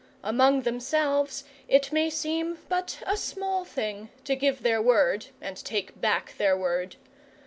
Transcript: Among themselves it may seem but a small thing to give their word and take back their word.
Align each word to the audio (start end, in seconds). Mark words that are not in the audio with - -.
Among 0.23 0.63
themselves 0.63 1.43
it 1.67 1.91
may 1.91 2.09
seem 2.09 2.57
but 2.69 3.03
a 3.05 3.15
small 3.15 3.63
thing 3.65 4.09
to 4.23 4.35
give 4.35 4.63
their 4.63 4.81
word 4.81 5.27
and 5.39 5.55
take 5.63 6.01
back 6.01 6.35
their 6.37 6.57
word. 6.57 6.95